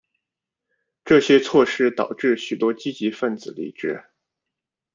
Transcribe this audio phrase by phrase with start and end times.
[1.05, 4.03] 这些措施导致许多积极份子离职。